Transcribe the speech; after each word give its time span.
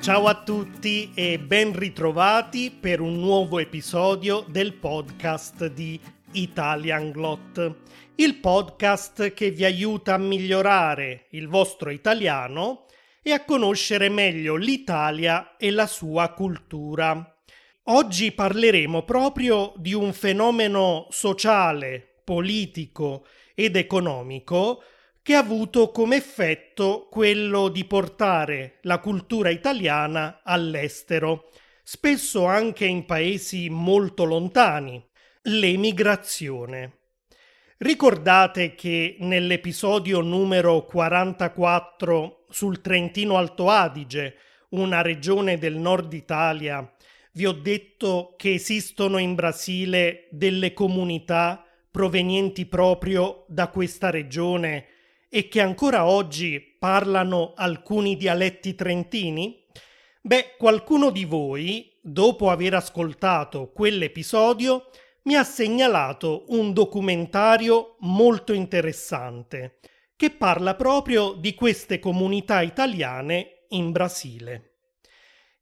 Ciao 0.00 0.26
a 0.26 0.42
tutti 0.42 1.10
e 1.14 1.40
ben 1.40 1.76
ritrovati 1.76 2.70
per 2.70 3.00
un 3.00 3.18
nuovo 3.18 3.58
episodio 3.58 4.44
del 4.48 4.74
podcast 4.74 5.66
di 5.66 6.00
Italian 6.32 7.10
Glot, 7.10 7.74
il 8.14 8.36
podcast 8.36 9.34
che 9.34 9.50
vi 9.50 9.64
aiuta 9.64 10.14
a 10.14 10.18
migliorare 10.18 11.26
il 11.30 11.48
vostro 11.48 11.90
italiano 11.90 12.86
e 13.22 13.32
a 13.32 13.44
conoscere 13.44 14.08
meglio 14.08 14.54
l'Italia 14.54 15.56
e 15.56 15.70
la 15.72 15.86
sua 15.86 16.32
cultura. 16.32 17.36
Oggi 17.84 18.30
parleremo 18.30 19.02
proprio 19.02 19.74
di 19.76 19.94
un 19.94 20.12
fenomeno 20.12 21.08
sociale, 21.10 22.20
politico 22.22 23.26
ed 23.52 23.74
economico 23.74 24.80
che 25.28 25.34
ha 25.34 25.40
avuto 25.40 25.90
come 25.90 26.16
effetto 26.16 27.06
quello 27.10 27.68
di 27.68 27.84
portare 27.84 28.78
la 28.84 28.98
cultura 28.98 29.50
italiana 29.50 30.40
all'estero, 30.42 31.50
spesso 31.82 32.46
anche 32.46 32.86
in 32.86 33.04
paesi 33.04 33.68
molto 33.68 34.24
lontani, 34.24 35.06
l'emigrazione. 35.42 37.00
Ricordate 37.76 38.74
che 38.74 39.16
nell'episodio 39.18 40.22
numero 40.22 40.86
44 40.86 42.46
sul 42.48 42.80
Trentino 42.80 43.36
Alto 43.36 43.68
Adige, 43.68 44.34
una 44.70 45.02
regione 45.02 45.58
del 45.58 45.76
nord 45.76 46.10
Italia, 46.14 46.90
vi 47.32 47.44
ho 47.44 47.52
detto 47.52 48.32
che 48.38 48.54
esistono 48.54 49.18
in 49.18 49.34
Brasile 49.34 50.26
delle 50.30 50.72
comunità 50.72 51.62
provenienti 51.90 52.64
proprio 52.64 53.44
da 53.46 53.68
questa 53.68 54.08
regione 54.08 54.96
e 55.28 55.48
che 55.48 55.60
ancora 55.60 56.06
oggi 56.06 56.60
parlano 56.78 57.52
alcuni 57.54 58.16
dialetti 58.16 58.74
trentini? 58.74 59.66
Beh, 60.20 60.54
qualcuno 60.58 61.10
di 61.10 61.24
voi, 61.24 61.98
dopo 62.00 62.50
aver 62.50 62.74
ascoltato 62.74 63.70
quell'episodio, 63.72 64.90
mi 65.22 65.34
ha 65.34 65.44
segnalato 65.44 66.44
un 66.48 66.72
documentario 66.72 67.96
molto 68.00 68.52
interessante 68.52 69.78
che 70.16 70.30
parla 70.30 70.74
proprio 70.74 71.32
di 71.32 71.54
queste 71.54 71.98
comunità 71.98 72.62
italiane 72.62 73.66
in 73.68 73.92
Brasile. 73.92 74.78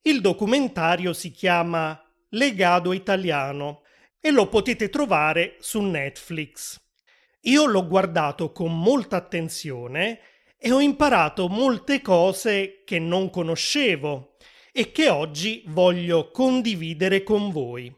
Il 0.02 0.20
documentario 0.20 1.12
si 1.12 1.30
chiama 1.32 2.00
Legado 2.30 2.92
Italiano 2.92 3.82
e 4.20 4.30
lo 4.30 4.48
potete 4.48 4.88
trovare 4.88 5.56
su 5.58 5.80
Netflix. 5.80 6.80
Io 7.46 7.66
l'ho 7.66 7.86
guardato 7.86 8.50
con 8.50 8.76
molta 8.76 9.16
attenzione 9.16 10.18
e 10.58 10.72
ho 10.72 10.80
imparato 10.80 11.46
molte 11.46 12.00
cose 12.00 12.82
che 12.84 12.98
non 12.98 13.30
conoscevo 13.30 14.34
e 14.72 14.90
che 14.90 15.08
oggi 15.08 15.62
voglio 15.66 16.32
condividere 16.32 17.22
con 17.22 17.50
voi. 17.50 17.94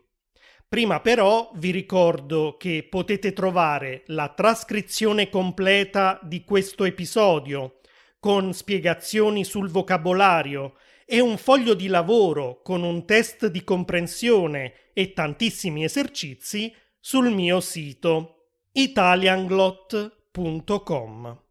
Prima 0.69 1.01
però 1.01 1.51
vi 1.55 1.71
ricordo 1.71 2.57
che 2.59 2.87
potete 2.91 3.33
trovare 3.33 4.03
la 4.09 4.29
trascrizione 4.29 5.31
completa 5.31 6.21
di 6.23 6.45
questo 6.45 6.85
episodio 6.85 7.81
con 8.21 8.53
spiegazioni 8.53 9.45
sul 9.45 9.71
vocabolario 9.71 10.75
e 11.07 11.21
un 11.21 11.39
foglio 11.39 11.73
di 11.73 11.87
lavoro 11.87 12.61
con 12.63 12.83
un 12.83 13.07
test 13.07 13.47
di 13.47 13.65
comprensione 13.65 14.91
e 14.93 15.15
tantissimi 15.15 15.85
esercizi 15.85 16.71
sul 17.01 17.33
mio 17.33 17.61
sito 17.61 18.38
italianglot.com. 18.79 21.43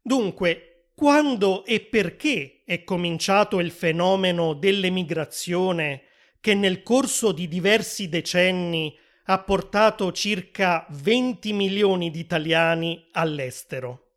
Dunque, 0.00 0.86
quando 0.94 1.66
e 1.66 1.80
perché 1.80 2.62
è 2.64 2.84
cominciato 2.84 3.60
il 3.60 3.70
fenomeno 3.70 4.54
dell'emigrazione 4.54 6.04
che 6.40 6.54
nel 6.54 6.82
corso 6.82 7.32
di 7.32 7.48
diversi 7.48 8.08
decenni 8.08 8.98
ha 9.26 9.42
portato 9.42 10.10
circa 10.12 10.86
20 10.88 11.52
milioni 11.52 12.10
di 12.10 12.20
italiani 12.20 13.08
all'estero? 13.12 14.12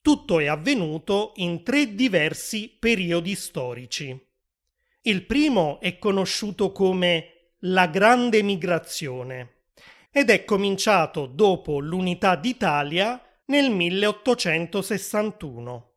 Tutto 0.00 0.40
è 0.40 0.46
avvenuto 0.46 1.32
in 1.36 1.62
tre 1.62 1.94
diversi 1.94 2.74
periodi 2.78 3.34
storici. 3.34 4.18
Il 5.02 5.26
primo 5.26 5.80
è 5.80 5.98
conosciuto 5.98 6.72
come 6.72 7.50
la 7.58 7.88
Grande 7.88 8.42
Migrazione 8.42 9.60
ed 10.14 10.28
è 10.28 10.44
cominciato 10.44 11.24
dopo 11.24 11.80
l'unità 11.80 12.36
d'Italia 12.36 13.18
nel 13.46 13.70
1861. 13.70 15.92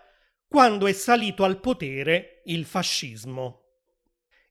quando 0.47 0.85
è 0.85 0.93
salito 0.93 1.43
al 1.43 1.59
potere 1.59 2.43
il 2.45 2.63
fascismo. 2.63 3.63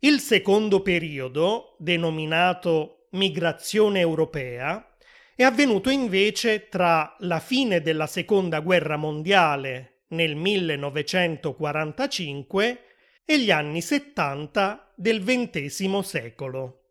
Il 0.01 0.19
secondo 0.19 0.83
periodo, 0.83 1.77
denominato 1.79 3.07
migrazione 3.11 4.01
europea, 4.01 4.96
è 5.37 5.43
avvenuto 5.43 5.91
invece 5.91 6.71
tra 6.71 7.15
la 7.19 7.41
fine 7.41 7.83
della 7.83 8.07
Seconda 8.07 8.61
Guerra 8.61 8.97
Mondiale 8.97 10.05
nel 10.09 10.35
1945 10.35 12.81
e 13.23 13.41
gli 13.41 13.51
anni 13.51 13.83
70 13.83 14.93
del 14.95 15.23
XX 15.23 15.99
secolo. 15.99 16.85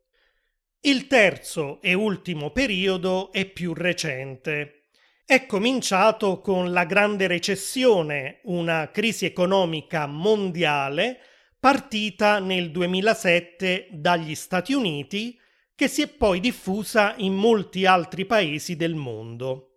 Il 0.81 1.07
terzo 1.07 1.81
e 1.81 1.95
ultimo 1.95 2.51
periodo 2.51 3.31
è 3.31 3.45
più 3.45 3.73
recente. 3.73 4.89
È 5.25 5.47
cominciato 5.47 6.39
con 6.39 6.72
la 6.72 6.85
grande 6.85 7.25
recessione, 7.25 8.41
una 8.44 8.91
crisi 8.91 9.25
economica 9.25 10.06
mondiale 10.06 11.17
partita 11.59 12.38
nel 12.38 12.69
2007 12.69 13.88
dagli 13.89 14.35
Stati 14.35 14.73
Uniti 14.73 15.35
che 15.75 15.90
si 15.90 16.02
è 16.02 16.08
poi 16.08 16.40
diffusa 16.40 17.16
in 17.18 17.36
molti 17.36 17.86
altri 17.86 18.25
paesi 18.25 18.78
del 18.78 18.96
mondo. 18.96 19.72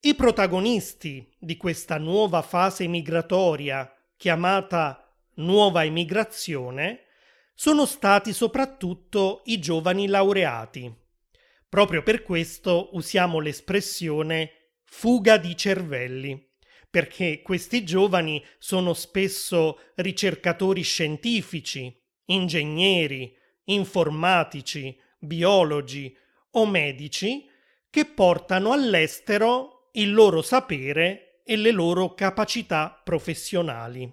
I 0.00 0.14
protagonisti 0.14 1.26
di 1.38 1.56
questa 1.56 1.98
nuova 1.98 2.40
fase 2.42 2.86
migratoria, 2.86 3.90
chiamata 4.16 5.06
nuova 5.34 5.84
emigrazione, 5.84 7.04
sono 7.54 7.84
stati 7.84 8.32
soprattutto 8.32 9.42
i 9.44 9.58
giovani 9.58 10.06
laureati. 10.06 10.92
Proprio 11.68 12.02
per 12.02 12.22
questo 12.22 12.90
usiamo 12.92 13.38
l'espressione 13.38 14.72
fuga 14.84 15.36
di 15.36 15.56
cervelli, 15.56 16.52
perché 16.88 17.42
questi 17.42 17.84
giovani 17.84 18.42
sono 18.58 18.94
spesso 18.94 19.80
ricercatori 19.96 20.82
scientifici, 20.82 21.94
ingegneri, 22.26 23.34
informatici, 23.64 24.96
biologi 25.24 26.16
o 26.52 26.66
medici 26.66 27.48
che 27.90 28.04
portano 28.04 28.72
all'estero 28.72 29.88
il 29.92 30.12
loro 30.12 30.42
sapere 30.42 31.40
e 31.44 31.56
le 31.56 31.70
loro 31.70 32.14
capacità 32.14 33.00
professionali. 33.04 34.12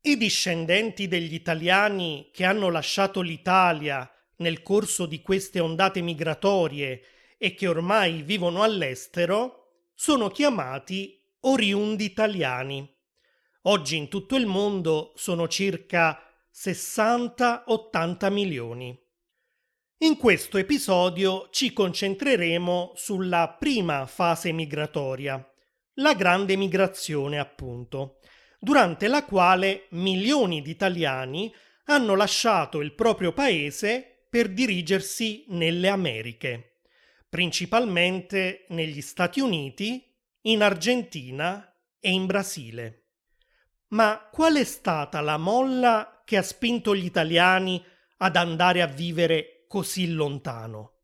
I 0.00 0.16
discendenti 0.16 1.08
degli 1.08 1.34
italiani 1.34 2.30
che 2.32 2.44
hanno 2.44 2.70
lasciato 2.70 3.20
l'Italia 3.20 4.10
nel 4.36 4.62
corso 4.62 5.06
di 5.06 5.20
queste 5.20 5.60
ondate 5.60 6.00
migratorie 6.00 7.02
e 7.36 7.54
che 7.54 7.66
ormai 7.66 8.22
vivono 8.22 8.62
all'estero 8.62 9.88
sono 9.94 10.28
chiamati 10.28 11.20
oriundi 11.40 12.04
italiani. 12.04 12.96
Oggi 13.62 13.96
in 13.96 14.08
tutto 14.08 14.36
il 14.36 14.46
mondo 14.46 15.12
sono 15.16 15.46
circa 15.48 16.20
60-80 16.54 18.32
milioni. 18.32 18.98
In 20.00 20.16
questo 20.16 20.58
episodio 20.58 21.48
ci 21.50 21.72
concentreremo 21.72 22.92
sulla 22.94 23.56
prima 23.58 24.06
fase 24.06 24.52
migratoria, 24.52 25.44
la 25.94 26.14
grande 26.14 26.54
migrazione 26.54 27.40
appunto, 27.40 28.20
durante 28.60 29.08
la 29.08 29.24
quale 29.24 29.88
milioni 29.90 30.62
di 30.62 30.70
italiani 30.70 31.52
hanno 31.86 32.14
lasciato 32.14 32.80
il 32.80 32.94
proprio 32.94 33.32
paese 33.32 34.26
per 34.30 34.50
dirigersi 34.52 35.46
nelle 35.48 35.88
Americhe, 35.88 36.82
principalmente 37.28 38.66
negli 38.68 39.00
Stati 39.00 39.40
Uniti, 39.40 40.14
in 40.42 40.62
Argentina 40.62 41.74
e 41.98 42.10
in 42.10 42.26
Brasile. 42.26 43.06
Ma 43.88 44.28
qual 44.30 44.54
è 44.54 44.64
stata 44.64 45.20
la 45.20 45.38
molla 45.38 46.22
che 46.24 46.36
ha 46.36 46.42
spinto 46.42 46.94
gli 46.94 47.04
italiani 47.04 47.84
ad 48.18 48.36
andare 48.36 48.80
a 48.80 48.86
vivere 48.86 49.57
così 49.68 50.10
lontano? 50.10 50.94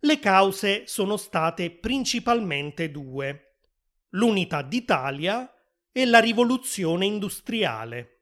Le 0.00 0.18
cause 0.20 0.86
sono 0.86 1.16
state 1.16 1.70
principalmente 1.70 2.90
due: 2.92 3.56
l'unità 4.10 4.62
d'Italia 4.62 5.52
e 5.90 6.04
la 6.04 6.20
rivoluzione 6.20 7.06
industriale. 7.06 8.20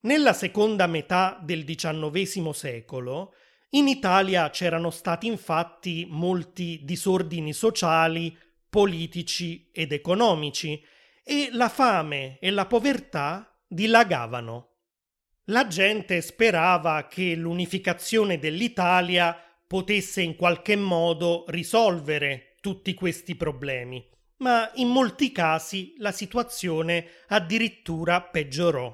Nella 0.00 0.32
seconda 0.32 0.86
metà 0.86 1.38
del 1.42 1.64
XIX 1.64 2.50
secolo 2.50 3.34
in 3.70 3.88
Italia 3.88 4.48
c'erano 4.50 4.90
stati 4.90 5.26
infatti 5.26 6.06
molti 6.08 6.80
disordini 6.84 7.52
sociali, 7.52 8.36
politici 8.70 9.68
ed 9.72 9.92
economici 9.92 10.80
e 11.24 11.48
la 11.50 11.68
fame 11.68 12.38
e 12.38 12.50
la 12.50 12.66
povertà 12.66 13.52
dilagavano. 13.66 14.75
La 15.50 15.68
gente 15.68 16.20
sperava 16.22 17.06
che 17.06 17.36
l'unificazione 17.36 18.40
dell'Italia 18.40 19.40
potesse 19.64 20.20
in 20.20 20.34
qualche 20.34 20.74
modo 20.74 21.44
risolvere 21.48 22.56
tutti 22.60 22.94
questi 22.94 23.36
problemi, 23.36 24.04
ma 24.38 24.68
in 24.74 24.88
molti 24.88 25.30
casi 25.30 25.94
la 25.98 26.10
situazione 26.10 27.06
addirittura 27.28 28.22
peggiorò. 28.22 28.92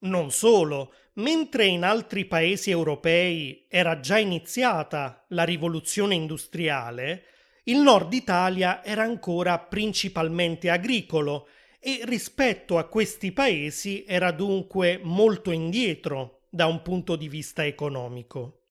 Non 0.00 0.30
solo, 0.30 0.92
mentre 1.14 1.64
in 1.64 1.84
altri 1.84 2.26
paesi 2.26 2.70
europei 2.70 3.66
era 3.70 3.98
già 3.98 4.18
iniziata 4.18 5.24
la 5.28 5.44
rivoluzione 5.44 6.14
industriale, 6.14 7.24
il 7.64 7.78
nord 7.78 8.12
Italia 8.12 8.84
era 8.84 9.04
ancora 9.04 9.58
principalmente 9.58 10.68
agricolo 10.68 11.48
e 11.84 12.02
rispetto 12.04 12.78
a 12.78 12.84
questi 12.84 13.32
paesi 13.32 14.04
era 14.06 14.30
dunque 14.30 15.00
molto 15.02 15.50
indietro 15.50 16.42
da 16.48 16.66
un 16.66 16.80
punto 16.80 17.16
di 17.16 17.28
vista 17.28 17.66
economico. 17.66 18.66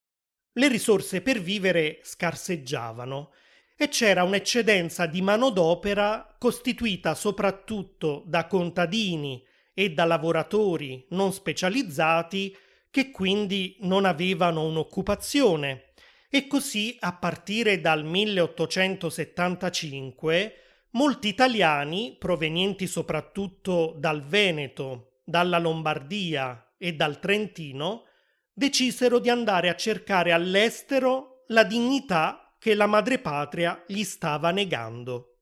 Le 0.53 0.69
risorse 0.69 1.21
per 1.21 1.41
vivere 1.41 1.99
scarseggiavano 2.03 3.33
e 3.75 3.89
c'era 3.89 4.23
un'eccedenza 4.23 5.07
di 5.07 5.21
manodopera 5.21 6.37
costituita 6.39 7.13
soprattutto 7.13 8.23
da 8.25 8.47
contadini 8.47 9.45
e 9.73 9.91
da 9.91 10.05
lavoratori 10.05 11.05
non 11.09 11.33
specializzati 11.33 12.55
che 12.89 13.11
quindi 13.11 13.75
non 13.81 14.05
avevano 14.05 14.63
un'occupazione 14.63 15.89
e 16.29 16.47
così 16.47 16.95
a 17.01 17.13
partire 17.13 17.81
dal 17.81 18.05
1875 18.05 20.55
molti 20.91 21.27
italiani 21.27 22.15
provenienti 22.17 22.87
soprattutto 22.87 23.95
dal 23.97 24.23
Veneto, 24.23 25.19
dalla 25.23 25.59
Lombardia 25.59 26.73
e 26.77 26.93
dal 26.93 27.19
Trentino 27.19 28.05
decisero 28.53 29.19
di 29.19 29.29
andare 29.29 29.69
a 29.69 29.75
cercare 29.75 30.31
all'estero 30.31 31.43
la 31.47 31.63
dignità 31.63 32.53
che 32.57 32.75
la 32.75 32.85
madrepatria 32.85 33.83
gli 33.87 34.03
stava 34.03 34.51
negando. 34.51 35.37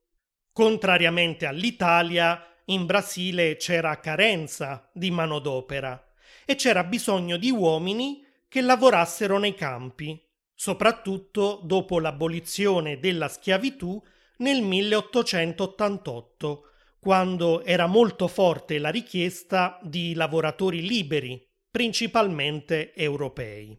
Contrariamente 0.52 1.46
all'Italia, 1.46 2.44
in 2.66 2.86
Brasile 2.86 3.56
c'era 3.58 4.00
carenza 4.00 4.90
di 4.94 5.10
manodopera 5.12 6.12
e 6.46 6.56
c'era 6.56 6.84
bisogno 6.84 7.38
di 7.38 7.50
uomini 7.50 8.24
che 8.48 8.62
lavorassero 8.62 9.38
nei 9.38 9.54
campi, 9.56 10.22
soprattutto 10.54 11.62
dopo 11.64 12.00
l'abolizione 12.00 13.00
della 13.00 13.28
schiavitù 13.28 14.02
nel 14.40 14.62
1888, 14.62 16.64
quando 17.00 17.64
era 17.64 17.88
molto 17.88 18.28
forte 18.28 18.78
la 18.78 18.90
richiesta 18.90 19.80
di 19.82 20.14
lavoratori 20.14 20.86
liberi 20.86 21.42
principalmente 21.72 22.94
europei. 22.94 23.78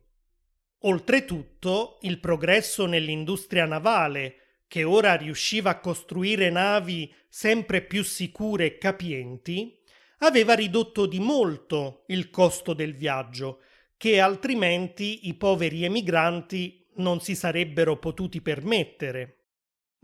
Oltretutto, 0.84 1.98
il 2.02 2.20
progresso 2.20 2.86
nell'industria 2.86 3.66
navale, 3.66 4.36
che 4.66 4.84
ora 4.84 5.14
riusciva 5.14 5.70
a 5.70 5.80
costruire 5.80 6.48
navi 6.48 7.12
sempre 7.28 7.82
più 7.82 8.02
sicure 8.02 8.66
e 8.66 8.78
capienti, 8.78 9.78
aveva 10.18 10.54
ridotto 10.54 11.06
di 11.06 11.18
molto 11.18 12.04
il 12.06 12.30
costo 12.30 12.72
del 12.72 12.94
viaggio, 12.94 13.60
che 13.96 14.20
altrimenti 14.20 15.28
i 15.28 15.34
poveri 15.34 15.84
emigranti 15.84 16.86
non 16.96 17.20
si 17.20 17.34
sarebbero 17.34 17.98
potuti 17.98 18.40
permettere. 18.40 19.39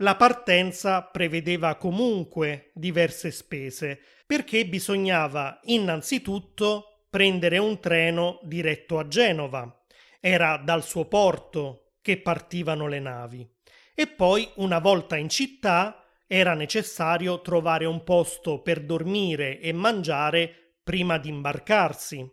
La 0.01 0.15
partenza 0.15 1.01
prevedeva 1.01 1.75
comunque 1.75 2.69
diverse 2.75 3.31
spese, 3.31 3.99
perché 4.27 4.67
bisognava 4.67 5.59
innanzitutto 5.63 7.05
prendere 7.09 7.57
un 7.57 7.79
treno 7.79 8.39
diretto 8.43 8.99
a 8.99 9.07
Genova. 9.07 9.83
Era 10.19 10.57
dal 10.57 10.83
suo 10.83 11.05
porto 11.05 11.93
che 12.01 12.21
partivano 12.21 12.87
le 12.87 12.99
navi. 12.99 13.49
E 13.95 14.05
poi, 14.05 14.47
una 14.57 14.77
volta 14.77 15.15
in 15.17 15.29
città, 15.29 16.05
era 16.27 16.53
necessario 16.53 17.41
trovare 17.41 17.85
un 17.85 18.03
posto 18.03 18.61
per 18.61 18.81
dormire 18.83 19.59
e 19.59 19.71
mangiare 19.71 20.75
prima 20.83 21.17
di 21.17 21.29
imbarcarsi. 21.29 22.23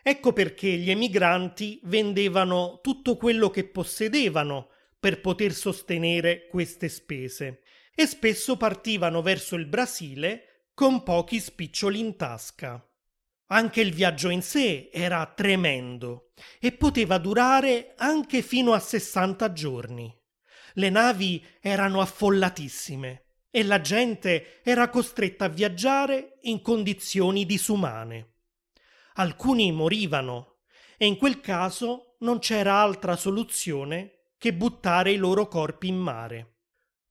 Ecco 0.00 0.32
perché 0.32 0.68
gli 0.68 0.90
emigranti 0.90 1.80
vendevano 1.84 2.78
tutto 2.80 3.16
quello 3.16 3.50
che 3.50 3.64
possedevano 3.64 4.68
per 5.00 5.22
poter 5.22 5.54
sostenere 5.54 6.46
queste 6.46 6.90
spese 6.90 7.62
e 7.94 8.06
spesso 8.06 8.58
partivano 8.58 9.22
verso 9.22 9.56
il 9.56 9.64
Brasile 9.66 10.68
con 10.74 11.02
pochi 11.02 11.40
spiccioli 11.40 11.98
in 11.98 12.16
tasca. 12.16 12.86
Anche 13.46 13.80
il 13.80 13.92
viaggio 13.92 14.28
in 14.28 14.42
sé 14.42 14.90
era 14.92 15.26
tremendo 15.34 16.32
e 16.60 16.72
poteva 16.72 17.18
durare 17.18 17.94
anche 17.96 18.42
fino 18.42 18.74
a 18.74 18.78
60 18.78 19.52
giorni. 19.52 20.14
Le 20.74 20.90
navi 20.90 21.44
erano 21.60 22.00
affollatissime 22.00 23.24
e 23.50 23.64
la 23.64 23.80
gente 23.80 24.62
era 24.62 24.88
costretta 24.88 25.46
a 25.46 25.48
viaggiare 25.48 26.38
in 26.42 26.62
condizioni 26.62 27.44
disumane. 27.44 28.34
Alcuni 29.14 29.72
morivano 29.72 30.58
e 30.96 31.06
in 31.06 31.16
quel 31.16 31.40
caso 31.40 32.16
non 32.20 32.38
c'era 32.38 32.74
altra 32.74 33.16
soluzione 33.16 34.19
che 34.40 34.54
buttare 34.54 35.12
i 35.12 35.16
loro 35.16 35.48
corpi 35.48 35.88
in 35.88 35.98
mare. 35.98 36.54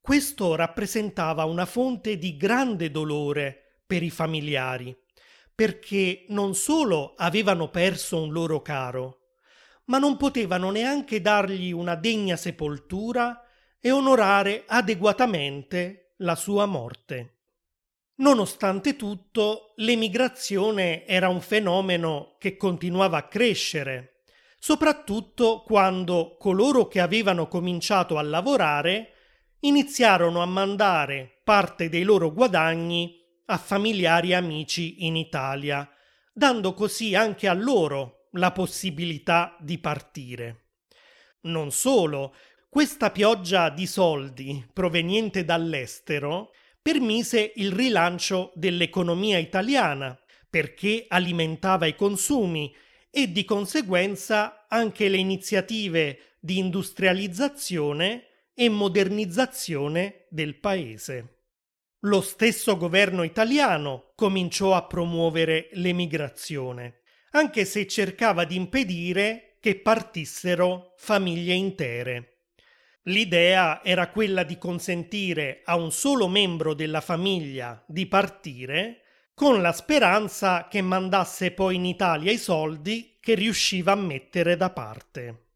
Questo 0.02 0.56
rappresentava 0.56 1.44
una 1.46 1.68
fonte 1.68 2.18
di 2.18 2.36
grande 2.36 2.90
dolore 2.90 3.82
per 3.86 4.02
i 4.02 4.10
familiari 4.10 4.98
perché 5.54 6.26
non 6.30 6.56
solo 6.56 7.14
avevano 7.18 7.70
perso 7.70 8.20
un 8.20 8.32
loro 8.32 8.64
caro, 8.64 9.34
ma 9.86 10.00
non 10.00 10.18
potevano 10.18 10.72
neanche 10.72 11.22
dargli 11.22 11.72
una 11.72 11.94
degna 11.94 12.36
sepoltura 12.36 13.44
e 13.80 13.92
onorare 13.92 14.64
adeguatamente 14.66 16.14
la 16.18 16.36
sua 16.36 16.66
morte. 16.66 17.42
Nonostante 18.16 18.96
tutto, 18.96 19.74
l'emigrazione 19.76 21.06
era 21.06 21.30
un 21.30 21.42
fenomeno 21.42 22.38
che 22.40 22.58
continuava 22.58 23.18
a 23.18 23.28
crescere, 23.28 24.09
soprattutto 24.60 25.64
quando 25.66 26.36
coloro 26.38 26.88
che 26.88 27.00
avevano 27.00 27.48
cominciato 27.48 28.18
a 28.18 28.22
lavorare 28.22 29.14
iniziarono 29.62 30.42
a 30.42 30.46
mandare 30.46 31.40
parte 31.44 31.90
dei 31.90 32.04
loro 32.04 32.32
guadagni 32.32 33.18
a 33.46 33.58
familiari 33.58 34.30
e 34.30 34.36
amici 34.36 35.06
in 35.06 35.16
Italia, 35.16 35.90
dando 36.32 36.74
così 36.74 37.16
anche 37.16 37.48
a 37.48 37.54
loro 37.54 38.28
la 38.34 38.52
possibilità 38.52 39.56
di 39.60 39.80
partire. 39.80 40.66
Non 41.42 41.72
solo, 41.72 42.36
questa 42.70 43.10
pioggia 43.10 43.70
di 43.70 43.88
soldi 43.88 44.64
proveniente 44.72 45.44
dall'estero 45.44 46.52
permise 46.80 47.54
il 47.56 47.72
rilancio 47.72 48.52
dell'economia 48.54 49.40
italiana 49.40 50.18
perché 50.48 51.06
alimentava 51.08 51.88
i 51.88 51.96
consumi 51.96 52.72
e 53.12 53.32
di 53.32 53.44
conseguenza 53.46 54.68
anche 54.68 55.10
le 55.10 55.18
iniziative 55.18 56.36
di 56.40 56.58
industrializzazione 56.58 58.26
e 58.54 58.70
modernizzazione 58.70 60.26
del 60.30 60.56
paese. 60.60 61.38
Lo 62.04 62.22
stesso 62.22 62.78
governo 62.78 63.24
italiano 63.24 64.12
cominciò 64.16 64.74
a 64.74 64.86
promuovere 64.86 65.70
l'emigrazione, 65.74 67.02
anche 67.32 67.66
se 67.66 67.88
cercava 67.88 68.46
di 68.46 68.56
impedire 68.56 69.58
che 69.60 69.80
partissero 69.80 70.94
famiglie 70.98 71.54
intere. 71.54 72.38
L'idea 73.04 73.84
era 73.84 74.10
quella 74.10 74.44
di 74.44 74.58
consentire 74.58 75.62
a 75.66 75.76
un 75.76 75.92
solo 75.92 76.28
membro 76.28 76.74
della 76.74 77.02
famiglia 77.02 77.84
di 77.88 78.06
partire 78.06 79.02
con 79.40 79.62
la 79.62 79.72
speranza 79.72 80.68
che 80.68 80.82
mandasse 80.82 81.52
poi 81.52 81.76
in 81.76 81.86
Italia 81.86 82.30
i 82.30 82.38
soldi 82.38 83.16
che 83.22 83.36
riusciva 83.36 83.94
a 83.94 83.96
mettere 83.96 84.58
da 84.58 84.70
parte. 84.70 85.52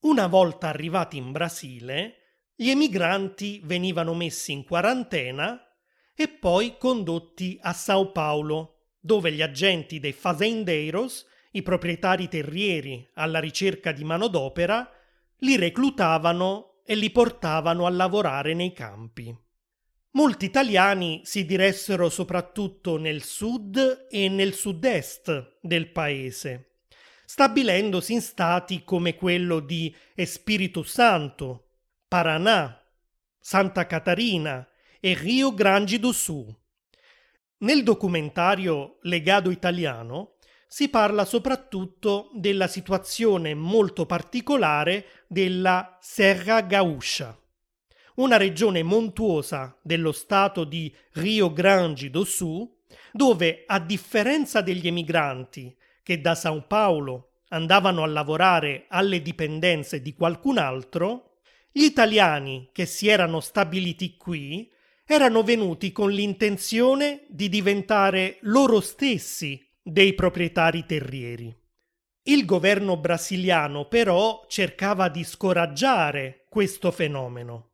Una 0.00 0.26
volta 0.26 0.68
arrivati 0.68 1.16
in 1.16 1.32
Brasile, 1.32 2.16
gli 2.54 2.68
emigranti 2.68 3.62
venivano 3.64 4.12
messi 4.12 4.52
in 4.52 4.62
quarantena 4.62 5.58
e 6.14 6.28
poi 6.28 6.76
condotti 6.76 7.58
a 7.62 7.72
Sao 7.72 8.12
Paulo, 8.12 8.90
dove 9.00 9.32
gli 9.32 9.40
agenti 9.40 10.00
dei 10.00 10.12
fazendeiros, 10.12 11.24
i 11.52 11.62
proprietari 11.62 12.28
terrieri 12.28 13.08
alla 13.14 13.40
ricerca 13.40 13.90
di 13.90 14.04
manodopera, 14.04 14.86
li 15.38 15.56
reclutavano 15.56 16.82
e 16.84 16.94
li 16.94 17.08
portavano 17.08 17.86
a 17.86 17.90
lavorare 17.90 18.52
nei 18.52 18.74
campi. 18.74 19.34
Molti 20.18 20.46
italiani 20.46 21.20
si 21.22 21.46
diressero 21.46 22.08
soprattutto 22.08 22.96
nel 22.96 23.22
sud 23.22 24.08
e 24.10 24.28
nel 24.28 24.52
sud-est 24.52 25.58
del 25.60 25.92
paese, 25.92 26.78
stabilendosi 27.24 28.14
in 28.14 28.20
stati 28.20 28.82
come 28.82 29.14
quello 29.14 29.60
di 29.60 29.94
Espiritu 30.16 30.82
Santo, 30.82 31.68
Paraná, 32.08 32.84
Santa 33.38 33.86
Catarina 33.86 34.66
e 34.98 35.14
Rio 35.14 35.54
Grande 35.54 36.00
do 36.00 36.10
Sul. 36.10 36.52
Nel 37.58 37.84
documentario 37.84 38.98
Legado 39.02 39.52
Italiano 39.52 40.34
si 40.66 40.88
parla 40.88 41.24
soprattutto 41.24 42.30
della 42.34 42.66
situazione 42.66 43.54
molto 43.54 44.04
particolare 44.04 45.24
della 45.28 45.96
Serra 46.00 46.60
Gaúcha 46.62 47.38
una 48.18 48.36
regione 48.36 48.82
montuosa 48.82 49.76
dello 49.82 50.12
stato 50.12 50.64
di 50.64 50.94
Rio 51.14 51.52
Grande 51.52 52.10
do 52.10 52.24
Sul, 52.24 52.68
dove, 53.12 53.64
a 53.66 53.78
differenza 53.78 54.60
degli 54.60 54.86
emigranti 54.86 55.76
che 56.02 56.20
da 56.20 56.34
Sao 56.34 56.66
Paolo 56.66 57.42
andavano 57.48 58.02
a 58.02 58.06
lavorare 58.06 58.86
alle 58.88 59.22
dipendenze 59.22 60.02
di 60.02 60.14
qualcun 60.14 60.58
altro, 60.58 61.38
gli 61.70 61.84
italiani 61.84 62.70
che 62.72 62.86
si 62.86 63.08
erano 63.08 63.40
stabiliti 63.40 64.16
qui 64.16 64.70
erano 65.06 65.42
venuti 65.42 65.90
con 65.90 66.10
l'intenzione 66.10 67.24
di 67.28 67.48
diventare 67.48 68.38
loro 68.42 68.80
stessi 68.80 69.66
dei 69.80 70.12
proprietari 70.12 70.84
terrieri. 70.84 71.54
Il 72.24 72.44
governo 72.44 72.98
brasiliano 72.98 73.86
però 73.86 74.44
cercava 74.48 75.08
di 75.08 75.24
scoraggiare 75.24 76.44
questo 76.50 76.90
fenomeno 76.90 77.67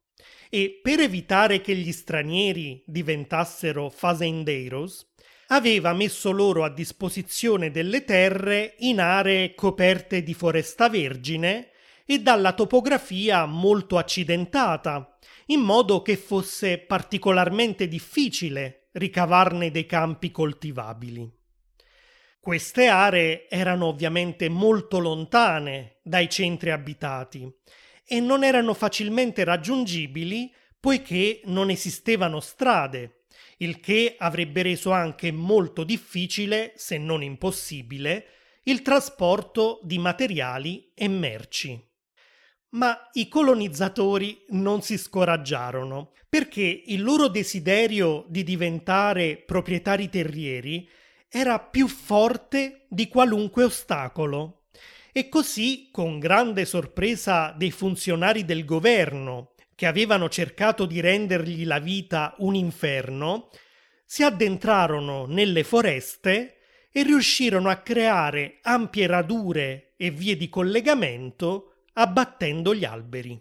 e 0.54 0.78
per 0.80 1.00
evitare 1.00 1.60
che 1.60 1.74
gli 1.74 1.90
stranieri 1.90 2.80
diventassero 2.86 3.90
fazendeiros, 3.90 5.04
aveva 5.48 5.92
messo 5.92 6.30
loro 6.30 6.62
a 6.62 6.70
disposizione 6.70 7.72
delle 7.72 8.04
terre 8.04 8.76
in 8.78 9.00
aree 9.00 9.56
coperte 9.56 10.22
di 10.22 10.32
foresta 10.32 10.88
vergine 10.88 11.70
e 12.06 12.20
dalla 12.20 12.52
topografia 12.52 13.46
molto 13.46 13.98
accidentata, 13.98 15.18
in 15.46 15.58
modo 15.58 16.02
che 16.02 16.16
fosse 16.16 16.78
particolarmente 16.78 17.88
difficile 17.88 18.90
ricavarne 18.92 19.72
dei 19.72 19.86
campi 19.86 20.30
coltivabili. 20.30 21.28
Queste 22.38 22.86
aree 22.86 23.48
erano 23.48 23.86
ovviamente 23.86 24.48
molto 24.48 25.00
lontane 25.00 25.96
dai 26.04 26.28
centri 26.28 26.70
abitati 26.70 27.52
e 28.06 28.20
non 28.20 28.44
erano 28.44 28.74
facilmente 28.74 29.44
raggiungibili 29.44 30.52
poiché 30.78 31.40
non 31.44 31.70
esistevano 31.70 32.40
strade, 32.40 33.24
il 33.58 33.80
che 33.80 34.16
avrebbe 34.18 34.62
reso 34.62 34.90
anche 34.90 35.32
molto 35.32 35.82
difficile, 35.82 36.74
se 36.76 36.98
non 36.98 37.22
impossibile, 37.22 38.26
il 38.64 38.82
trasporto 38.82 39.80
di 39.82 39.98
materiali 39.98 40.92
e 40.94 41.08
merci. 41.08 41.82
Ma 42.70 43.08
i 43.12 43.28
colonizzatori 43.28 44.44
non 44.50 44.82
si 44.82 44.98
scoraggiarono, 44.98 46.12
perché 46.28 46.82
il 46.86 47.02
loro 47.02 47.28
desiderio 47.28 48.26
di 48.28 48.42
diventare 48.42 49.36
proprietari 49.38 50.08
terrieri 50.08 50.88
era 51.28 51.60
più 51.60 51.88
forte 51.88 52.86
di 52.88 53.08
qualunque 53.08 53.64
ostacolo 53.64 54.63
e 55.16 55.28
così, 55.28 55.90
con 55.92 56.18
grande 56.18 56.64
sorpresa 56.64 57.54
dei 57.56 57.70
funzionari 57.70 58.44
del 58.44 58.64
governo, 58.64 59.52
che 59.76 59.86
avevano 59.86 60.28
cercato 60.28 60.86
di 60.86 60.98
rendergli 60.98 61.64
la 61.64 61.78
vita 61.78 62.34
un 62.38 62.56
inferno, 62.56 63.50
si 64.04 64.24
addentrarono 64.24 65.26
nelle 65.26 65.62
foreste 65.62 66.56
e 66.90 67.04
riuscirono 67.04 67.70
a 67.70 67.76
creare 67.76 68.58
ampie 68.62 69.06
radure 69.06 69.94
e 69.96 70.10
vie 70.10 70.36
di 70.36 70.48
collegamento 70.48 71.84
abbattendo 71.92 72.74
gli 72.74 72.84
alberi. 72.84 73.40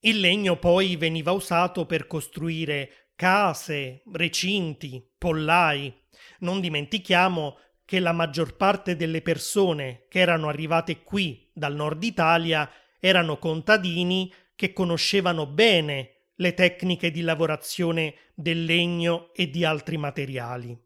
Il 0.00 0.18
legno 0.18 0.58
poi 0.58 0.96
veniva 0.96 1.30
usato 1.30 1.86
per 1.86 2.08
costruire 2.08 3.10
case, 3.14 4.02
recinti, 4.12 5.08
pollai. 5.16 6.02
Non 6.40 6.60
dimentichiamo 6.60 7.58
che 7.86 8.00
la 8.00 8.12
maggior 8.12 8.56
parte 8.56 8.96
delle 8.96 9.22
persone 9.22 10.06
che 10.08 10.18
erano 10.18 10.48
arrivate 10.48 11.02
qui 11.02 11.48
dal 11.54 11.74
nord 11.74 12.02
Italia 12.02 12.68
erano 12.98 13.38
contadini 13.38 14.30
che 14.56 14.72
conoscevano 14.72 15.46
bene 15.46 16.10
le 16.34 16.52
tecniche 16.52 17.10
di 17.10 17.22
lavorazione 17.22 18.14
del 18.34 18.64
legno 18.64 19.32
e 19.32 19.48
di 19.48 19.64
altri 19.64 19.96
materiali. 19.96 20.76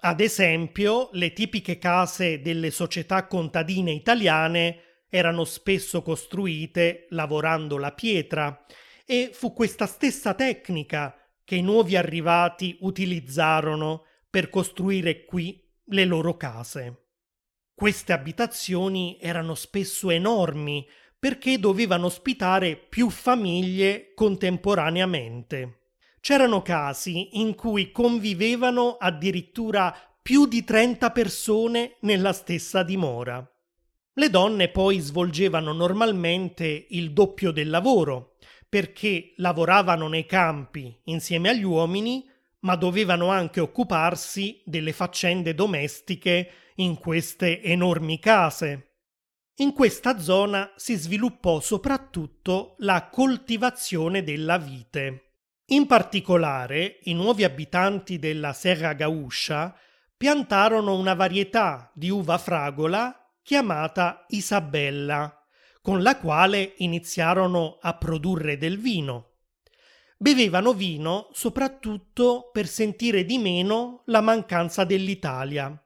Ad 0.00 0.20
esempio, 0.20 1.08
le 1.12 1.32
tipiche 1.32 1.78
case 1.78 2.42
delle 2.42 2.70
società 2.70 3.26
contadine 3.26 3.92
italiane 3.92 5.04
erano 5.08 5.44
spesso 5.44 6.02
costruite 6.02 7.06
lavorando 7.10 7.78
la 7.78 7.92
pietra 7.92 8.66
e 9.06 9.30
fu 9.32 9.54
questa 9.54 9.86
stessa 9.86 10.34
tecnica 10.34 11.16
che 11.42 11.54
i 11.56 11.62
nuovi 11.62 11.96
arrivati 11.96 12.76
utilizzarono 12.80 14.04
per 14.28 14.50
costruire 14.50 15.24
qui 15.24 15.63
le 15.86 16.04
loro 16.04 16.36
case. 16.36 17.04
Queste 17.74 18.12
abitazioni 18.12 19.18
erano 19.20 19.54
spesso 19.54 20.10
enormi 20.10 20.86
perché 21.18 21.58
dovevano 21.58 22.06
ospitare 22.06 22.76
più 22.76 23.10
famiglie 23.10 24.12
contemporaneamente. 24.14 25.80
C'erano 26.20 26.62
casi 26.62 27.40
in 27.40 27.54
cui 27.54 27.90
convivevano 27.90 28.96
addirittura 28.98 29.94
più 30.22 30.46
di 30.46 30.64
30 30.64 31.10
persone 31.10 31.96
nella 32.00 32.32
stessa 32.32 32.82
dimora. 32.82 33.46
Le 34.16 34.30
donne 34.30 34.68
poi 34.68 35.00
svolgevano 35.00 35.72
normalmente 35.72 36.86
il 36.90 37.12
doppio 37.12 37.50
del 37.50 37.68
lavoro, 37.68 38.36
perché 38.68 39.34
lavoravano 39.36 40.08
nei 40.08 40.24
campi 40.24 40.98
insieme 41.04 41.48
agli 41.48 41.64
uomini 41.64 42.24
ma 42.64 42.76
dovevano 42.76 43.28
anche 43.28 43.60
occuparsi 43.60 44.60
delle 44.64 44.92
faccende 44.92 45.54
domestiche 45.54 46.50
in 46.76 46.98
queste 46.98 47.62
enormi 47.62 48.18
case. 48.18 48.88
In 49.56 49.72
questa 49.72 50.18
zona 50.18 50.72
si 50.76 50.94
sviluppò 50.94 51.60
soprattutto 51.60 52.74
la 52.78 53.08
coltivazione 53.08 54.24
della 54.24 54.58
vite. 54.58 55.34
In 55.66 55.86
particolare, 55.86 56.98
i 57.02 57.14
nuovi 57.14 57.44
abitanti 57.44 58.18
della 58.18 58.52
Serra 58.52 58.94
Gauscia 58.94 59.74
piantarono 60.16 60.96
una 60.96 61.14
varietà 61.14 61.90
di 61.94 62.10
uva 62.10 62.38
fragola 62.38 63.14
chiamata 63.42 64.24
Isabella, 64.28 65.46
con 65.80 66.02
la 66.02 66.18
quale 66.18 66.74
iniziarono 66.78 67.78
a 67.80 67.94
produrre 67.94 68.56
del 68.56 68.78
vino 68.78 69.33
bevevano 70.16 70.72
vino 70.72 71.28
soprattutto 71.32 72.50
per 72.52 72.66
sentire 72.66 73.24
di 73.24 73.38
meno 73.38 74.02
la 74.06 74.20
mancanza 74.20 74.84
dell'Italia 74.84 75.78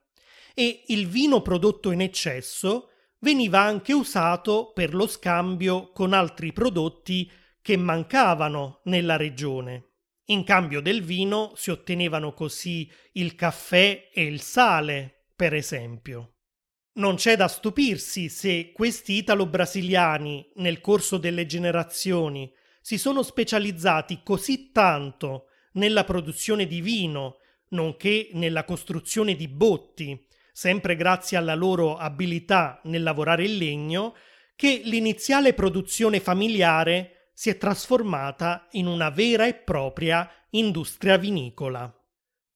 e 0.54 0.82
il 0.88 1.06
vino 1.06 1.40
prodotto 1.40 1.92
in 1.92 2.00
eccesso 2.00 2.90
veniva 3.20 3.60
anche 3.60 3.92
usato 3.92 4.72
per 4.74 4.92
lo 4.92 5.06
scambio 5.06 5.92
con 5.92 6.12
altri 6.12 6.52
prodotti 6.52 7.30
che 7.62 7.76
mancavano 7.76 8.80
nella 8.84 9.16
regione. 9.16 9.84
In 10.26 10.44
cambio 10.44 10.80
del 10.80 11.02
vino 11.02 11.52
si 11.54 11.70
ottenevano 11.70 12.34
così 12.34 12.90
il 13.12 13.34
caffè 13.34 14.10
e 14.12 14.24
il 14.24 14.40
sale, 14.40 15.26
per 15.34 15.54
esempio. 15.54 16.34
Non 16.94 17.14
c'è 17.14 17.36
da 17.36 17.46
stupirsi 17.46 18.28
se 18.28 18.72
questi 18.72 19.12
italo-brasiliani, 19.14 20.50
nel 20.56 20.80
corso 20.80 21.18
delle 21.18 21.46
generazioni, 21.46 22.52
si 22.88 22.96
sono 22.96 23.22
specializzati 23.22 24.20
così 24.24 24.72
tanto 24.72 25.48
nella 25.72 26.04
produzione 26.04 26.66
di 26.66 26.80
vino, 26.80 27.36
nonché 27.72 28.30
nella 28.32 28.64
costruzione 28.64 29.36
di 29.36 29.46
botti, 29.46 30.26
sempre 30.54 30.96
grazie 30.96 31.36
alla 31.36 31.54
loro 31.54 31.98
abilità 31.98 32.80
nel 32.84 33.02
lavorare 33.02 33.44
il 33.44 33.58
legno, 33.58 34.14
che 34.56 34.80
l'iniziale 34.84 35.52
produzione 35.52 36.18
familiare 36.18 37.28
si 37.34 37.50
è 37.50 37.58
trasformata 37.58 38.68
in 38.70 38.86
una 38.86 39.10
vera 39.10 39.46
e 39.46 39.52
propria 39.52 40.26
industria 40.52 41.18
vinicola. 41.18 41.94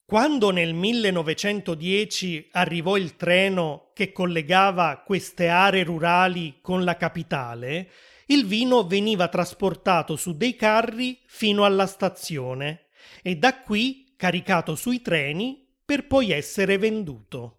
Quando 0.07 0.49
nel 0.49 0.73
1910 0.73 2.49
arrivò 2.53 2.97
il 2.97 3.17
treno 3.17 3.91
che 3.93 4.13
collegava 4.13 5.03
queste 5.05 5.49
aree 5.49 5.85
rurali 5.85 6.61
con 6.63 6.85
la 6.85 6.97
capitale, 6.97 7.91
il 8.33 8.47
vino 8.47 8.87
veniva 8.87 9.29
trasportato 9.29 10.17
su 10.17 10.35
dei 10.35 10.57
carri 10.57 11.21
fino 11.27 11.65
alla 11.65 11.87
stazione 11.87 12.87
e 13.23 13.37
da 13.37 13.61
qui 13.61 14.15
caricato 14.17 14.75
sui 14.75 15.03
treni 15.03 15.69
per 15.85 16.07
poi 16.07 16.31
essere 16.31 16.79
venduto. 16.79 17.59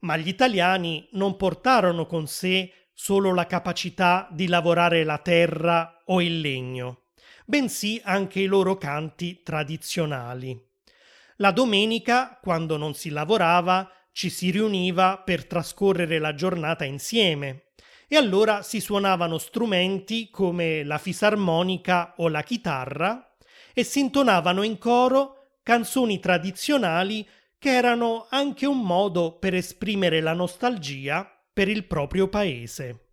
Ma 0.00 0.16
gli 0.16 0.26
italiani 0.26 1.08
non 1.12 1.36
portarono 1.36 2.06
con 2.06 2.26
sé 2.26 2.88
solo 2.92 3.32
la 3.32 3.46
capacità 3.46 4.28
di 4.32 4.48
lavorare 4.48 5.04
la 5.04 5.18
terra 5.18 6.02
o 6.06 6.20
il 6.20 6.40
legno, 6.40 7.02
bensì 7.44 8.00
anche 8.02 8.40
i 8.40 8.46
loro 8.46 8.76
canti 8.78 9.42
tradizionali. 9.44 10.60
La 11.36 11.52
domenica, 11.52 12.40
quando 12.42 12.76
non 12.76 12.94
si 12.94 13.10
lavorava, 13.10 13.88
ci 14.10 14.30
si 14.30 14.50
riuniva 14.50 15.18
per 15.18 15.46
trascorrere 15.46 16.18
la 16.18 16.34
giornata 16.34 16.84
insieme 16.84 17.65
e 18.08 18.16
allora 18.16 18.62
si 18.62 18.80
suonavano 18.80 19.38
strumenti 19.38 20.30
come 20.30 20.84
la 20.84 20.98
fisarmonica 20.98 22.14
o 22.18 22.28
la 22.28 22.42
chitarra 22.42 23.36
e 23.74 23.84
si 23.84 24.00
intonavano 24.00 24.62
in 24.62 24.78
coro 24.78 25.58
canzoni 25.62 26.20
tradizionali 26.20 27.26
che 27.58 27.70
erano 27.70 28.26
anche 28.30 28.66
un 28.66 28.80
modo 28.80 29.38
per 29.38 29.54
esprimere 29.54 30.20
la 30.20 30.32
nostalgia 30.34 31.28
per 31.52 31.68
il 31.68 31.86
proprio 31.86 32.28
paese. 32.28 33.06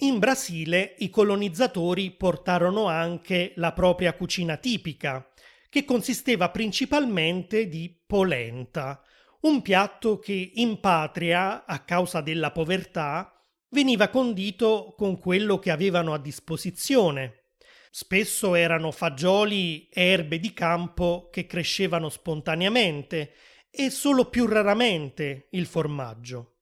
In 0.00 0.18
Brasile 0.18 0.94
i 0.98 1.08
colonizzatori 1.08 2.10
portarono 2.10 2.86
anche 2.86 3.52
la 3.56 3.72
propria 3.72 4.12
cucina 4.12 4.58
tipica, 4.58 5.26
che 5.70 5.84
consisteva 5.84 6.50
principalmente 6.50 7.66
di 7.66 8.02
polenta, 8.06 9.02
un 9.40 9.62
piatto 9.62 10.18
che 10.18 10.52
in 10.54 10.80
patria, 10.80 11.64
a 11.64 11.80
causa 11.80 12.20
della 12.20 12.50
povertà, 12.50 13.35
veniva 13.70 14.08
condito 14.08 14.94
con 14.96 15.18
quello 15.18 15.58
che 15.58 15.70
avevano 15.70 16.12
a 16.12 16.18
disposizione. 16.18 17.44
Spesso 17.90 18.54
erano 18.54 18.90
fagioli 18.90 19.88
e 19.88 20.02
erbe 20.04 20.38
di 20.38 20.52
campo 20.52 21.28
che 21.32 21.46
crescevano 21.46 22.08
spontaneamente 22.08 23.32
e 23.70 23.90
solo 23.90 24.26
più 24.26 24.46
raramente 24.46 25.48
il 25.50 25.66
formaggio. 25.66 26.56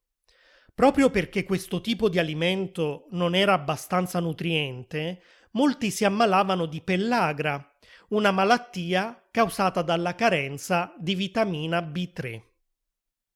Proprio 0.74 1.10
perché 1.10 1.44
questo 1.44 1.80
tipo 1.80 2.08
di 2.08 2.18
alimento 2.18 3.06
non 3.10 3.34
era 3.34 3.52
abbastanza 3.52 4.18
nutriente, 4.18 5.22
molti 5.52 5.90
si 5.90 6.04
ammalavano 6.04 6.66
di 6.66 6.80
pellagra, 6.80 7.72
una 8.08 8.32
malattia 8.32 9.26
causata 9.30 9.82
dalla 9.82 10.14
carenza 10.14 10.92
di 10.98 11.14
vitamina 11.14 11.80
B3. 11.80 12.42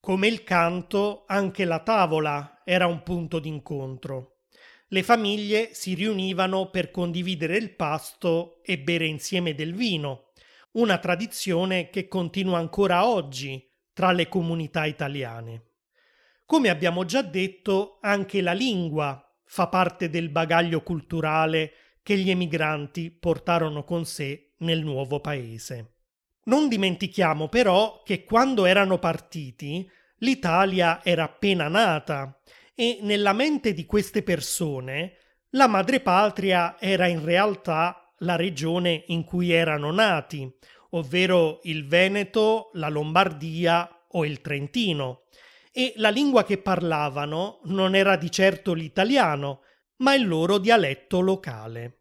Come 0.01 0.27
il 0.27 0.43
canto, 0.43 1.25
anche 1.27 1.65
la 1.65 1.81
tavola 1.81 2.58
era 2.71 2.87
un 2.87 3.03
punto 3.03 3.39
d'incontro. 3.39 4.41
Le 4.89 5.03
famiglie 5.03 5.71
si 5.73 5.95
riunivano 5.95 6.69
per 6.69 6.91
condividere 6.91 7.57
il 7.57 7.75
pasto 7.75 8.63
e 8.63 8.79
bere 8.79 9.07
insieme 9.07 9.55
del 9.55 9.73
vino, 9.73 10.33
una 10.73 10.99
tradizione 10.99 11.89
che 11.89 12.09
continua 12.09 12.59
ancora 12.59 13.09
oggi 13.09 13.67
tra 13.95 14.13
le 14.13 14.29
comunità 14.29 14.85
italiane. 14.85 15.63
Come 16.45 16.69
abbiamo 16.69 17.07
già 17.07 17.23
detto, 17.23 18.01
anche 18.03 18.43
la 18.43 18.53
lingua 18.53 19.35
fa 19.47 19.69
parte 19.69 20.11
del 20.11 20.29
bagaglio 20.29 20.83
culturale 20.83 21.73
che 22.03 22.19
gli 22.19 22.29
emigranti 22.29 23.11
portarono 23.11 23.83
con 23.83 24.05
sé 24.05 24.53
nel 24.59 24.85
nuovo 24.85 25.21
paese. 25.21 25.95
Non 26.45 26.69
dimentichiamo 26.69 27.49
però 27.49 28.03
che 28.05 28.25
quando 28.25 28.67
erano 28.67 28.99
partiti 28.99 29.91
l'Italia 30.19 31.01
era 31.05 31.25
appena 31.25 31.69
nata 31.69 32.41
e 32.75 32.99
nella 33.03 33.33
mente 33.33 33.73
di 33.73 33.87
queste 33.87 34.23
persone 34.23 35.17
la 35.51 35.67
madrepatria 35.67 36.77
era 36.79 37.07
in 37.07 37.25
realtà 37.25 38.13
la 38.19 38.37
regione 38.37 39.05
in 39.07 39.25
cui 39.25 39.51
erano 39.51 39.91
nati, 39.91 40.51
ovvero 40.91 41.61
il 41.63 41.87
Veneto, 41.87 42.71
la 42.75 42.89
Lombardia 42.89 44.07
o 44.09 44.25
il 44.25 44.41
Trentino, 44.41 45.23
e 45.73 45.95
la 45.97 46.11
lingua 46.11 46.45
che 46.45 46.59
parlavano 46.59 47.61
non 47.65 47.95
era 47.95 48.17
di 48.17 48.31
certo 48.31 48.75
l'italiano, 48.75 49.63
ma 49.99 50.15
il 50.15 50.27
loro 50.27 50.59
dialetto 50.59 51.21
locale. 51.21 51.99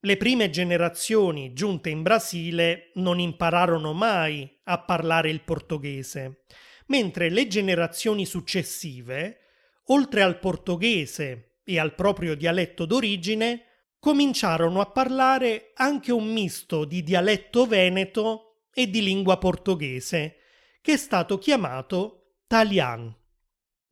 Le 0.00 0.16
prime 0.16 0.50
generazioni 0.50 1.54
giunte 1.54 1.88
in 1.88 2.02
Brasile 2.02 2.90
non 2.94 3.18
impararono 3.18 3.92
mai 3.92 4.60
a 4.64 4.78
parlare 4.78 5.30
il 5.30 5.40
portoghese, 5.40 6.44
mentre 6.86 7.30
le 7.30 7.46
generazioni 7.46 8.26
successive, 8.26 9.38
oltre 9.86 10.22
al 10.22 10.38
portoghese 10.38 11.58
e 11.64 11.78
al 11.78 11.94
proprio 11.94 12.34
dialetto 12.34 12.84
d'origine, 12.84 13.64
cominciarono 13.98 14.80
a 14.80 14.90
parlare 14.90 15.72
anche 15.74 16.12
un 16.12 16.30
misto 16.30 16.84
di 16.84 17.02
dialetto 17.02 17.66
veneto 17.66 18.66
e 18.72 18.90
di 18.90 19.02
lingua 19.02 19.38
portoghese, 19.38 20.36
che 20.82 20.92
è 20.92 20.96
stato 20.96 21.38
chiamato 21.38 22.34
Talian. 22.46 23.16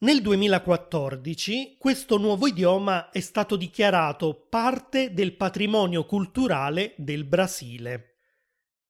Nel 0.02 0.20
2014 0.20 1.76
questo 1.78 2.18
nuovo 2.18 2.48
idioma 2.48 3.10
è 3.10 3.20
stato 3.20 3.56
dichiarato 3.56 4.46
parte 4.50 5.14
del 5.14 5.36
patrimonio 5.36 6.04
culturale 6.04 6.94
del 6.96 7.24
Brasile. 7.24 8.16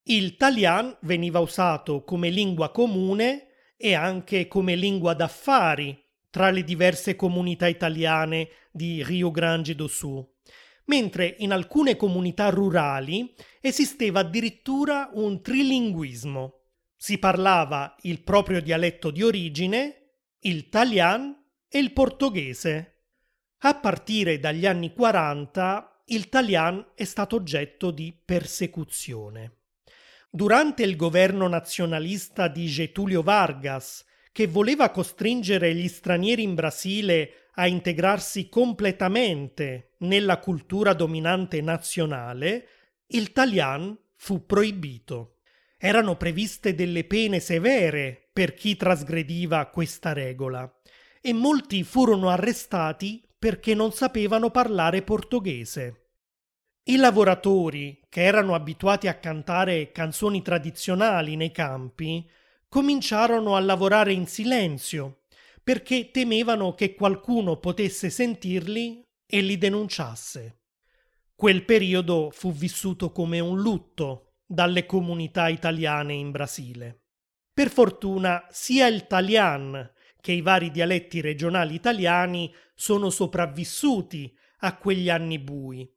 Il 0.04 0.36
Talian 0.36 0.96
veniva 1.02 1.38
usato 1.38 2.02
come 2.02 2.30
lingua 2.30 2.70
comune 2.70 3.51
e 3.82 3.94
anche 3.94 4.46
come 4.46 4.76
lingua 4.76 5.14
d'affari 5.14 6.00
tra 6.30 6.50
le 6.50 6.62
diverse 6.62 7.16
comunità 7.16 7.66
italiane 7.66 8.48
di 8.70 9.02
Rio 9.02 9.32
Grande 9.32 9.74
do 9.74 9.88
Sul, 9.88 10.24
mentre 10.84 11.34
in 11.40 11.50
alcune 11.50 11.96
comunità 11.96 12.50
rurali 12.50 13.34
esisteva 13.60 14.20
addirittura 14.20 15.10
un 15.14 15.42
trilinguismo 15.42 16.60
si 17.02 17.18
parlava 17.18 17.96
il 18.02 18.22
proprio 18.22 18.62
dialetto 18.62 19.10
di 19.10 19.24
origine, 19.24 20.10
il 20.42 20.68
talian 20.68 21.36
e 21.66 21.80
il 21.80 21.92
portoghese. 21.92 23.06
A 23.64 23.74
partire 23.74 24.38
dagli 24.38 24.66
anni 24.66 24.92
40 24.92 26.04
il 26.06 26.28
talian 26.28 26.92
è 26.94 27.02
stato 27.02 27.34
oggetto 27.34 27.90
di 27.90 28.16
persecuzione. 28.24 29.61
Durante 30.34 30.82
il 30.82 30.96
governo 30.96 31.46
nazionalista 31.46 32.48
di 32.48 32.66
Getulio 32.66 33.22
Vargas, 33.22 34.02
che 34.32 34.46
voleva 34.46 34.90
costringere 34.90 35.74
gli 35.74 35.88
stranieri 35.88 36.42
in 36.42 36.54
Brasile 36.54 37.48
a 37.56 37.66
integrarsi 37.66 38.48
completamente 38.48 39.92
nella 39.98 40.38
cultura 40.38 40.94
dominante 40.94 41.60
nazionale, 41.60 42.66
il 43.08 43.32
talian 43.32 43.94
fu 44.16 44.46
proibito 44.46 45.36
erano 45.84 46.16
previste 46.16 46.76
delle 46.76 47.02
pene 47.02 47.40
severe 47.40 48.28
per 48.32 48.54
chi 48.54 48.76
trasgrediva 48.76 49.66
questa 49.66 50.12
regola 50.12 50.72
e 51.20 51.32
molti 51.32 51.82
furono 51.82 52.28
arrestati 52.28 53.20
perché 53.36 53.74
non 53.74 53.92
sapevano 53.92 54.52
parlare 54.52 55.02
portoghese. 55.02 56.10
I 56.84 56.96
lavoratori, 56.96 58.00
che 58.12 58.24
erano 58.24 58.54
abituati 58.54 59.08
a 59.08 59.14
cantare 59.14 59.90
canzoni 59.90 60.42
tradizionali 60.42 61.34
nei 61.34 61.50
campi, 61.50 62.28
cominciarono 62.68 63.56
a 63.56 63.60
lavorare 63.60 64.12
in 64.12 64.26
silenzio 64.26 65.22
perché 65.62 66.10
temevano 66.10 66.74
che 66.74 66.94
qualcuno 66.94 67.56
potesse 67.56 68.10
sentirli 68.10 69.02
e 69.24 69.40
li 69.40 69.56
denunciasse. 69.56 70.58
Quel 71.34 71.64
periodo 71.64 72.28
fu 72.30 72.52
vissuto 72.52 73.12
come 73.12 73.40
un 73.40 73.58
lutto 73.58 74.34
dalle 74.44 74.84
comunità 74.84 75.48
italiane 75.48 76.12
in 76.12 76.32
Brasile. 76.32 77.04
Per 77.50 77.70
fortuna 77.70 78.46
sia 78.50 78.88
il 78.88 79.06
talian 79.06 79.90
che 80.20 80.32
i 80.32 80.42
vari 80.42 80.70
dialetti 80.70 81.22
regionali 81.22 81.74
italiani 81.74 82.54
sono 82.74 83.08
sopravvissuti 83.08 84.36
a 84.58 84.76
quegli 84.76 85.08
anni 85.08 85.38
bui 85.38 85.90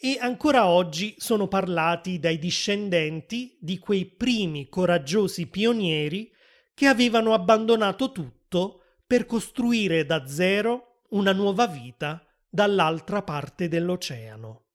e 0.00 0.16
ancora 0.20 0.68
oggi 0.68 1.16
sono 1.18 1.48
parlati 1.48 2.20
dai 2.20 2.38
discendenti 2.38 3.56
di 3.60 3.78
quei 3.78 4.06
primi 4.06 4.68
coraggiosi 4.68 5.48
pionieri 5.48 6.30
che 6.72 6.86
avevano 6.86 7.34
abbandonato 7.34 8.12
tutto 8.12 8.82
per 9.04 9.26
costruire 9.26 10.06
da 10.06 10.26
zero 10.28 11.00
una 11.10 11.32
nuova 11.32 11.66
vita 11.66 12.24
dall'altra 12.48 13.22
parte 13.22 13.66
dell'oceano. 13.66 14.66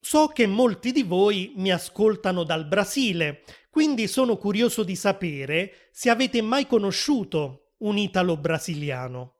So 0.00 0.26
che 0.28 0.46
molti 0.46 0.90
di 0.90 1.04
voi 1.04 1.52
mi 1.56 1.70
ascoltano 1.70 2.42
dal 2.42 2.66
Brasile, 2.66 3.44
quindi 3.70 4.08
sono 4.08 4.36
curioso 4.36 4.82
di 4.82 4.96
sapere 4.96 5.88
se 5.92 6.10
avete 6.10 6.42
mai 6.42 6.66
conosciuto 6.66 7.74
un 7.78 7.96
italo-brasiliano. 7.96 9.36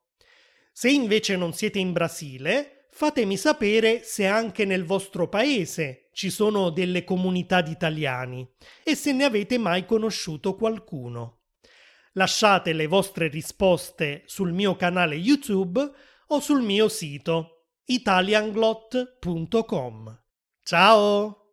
Se 0.72 0.88
invece 0.88 1.36
non 1.36 1.52
siete 1.52 1.80
in 1.80 1.92
Brasile, 1.92 2.73
fatemi 2.96 3.36
sapere 3.36 4.04
se 4.04 4.24
anche 4.24 4.64
nel 4.64 4.84
vostro 4.84 5.28
paese 5.28 6.10
ci 6.12 6.30
sono 6.30 6.70
delle 6.70 7.02
comunità 7.02 7.60
di 7.60 7.72
italiani 7.72 8.48
e 8.84 8.94
se 8.94 9.12
ne 9.12 9.24
avete 9.24 9.58
mai 9.58 9.84
conosciuto 9.84 10.54
qualcuno. 10.54 11.40
Lasciate 12.12 12.72
le 12.72 12.86
vostre 12.86 13.26
risposte 13.26 14.22
sul 14.26 14.52
mio 14.52 14.76
canale 14.76 15.16
YouTube 15.16 15.90
o 16.28 16.38
sul 16.38 16.62
mio 16.62 16.88
sito 16.88 17.64
italianglot.com. 17.84 20.22
Ciao! 20.62 21.43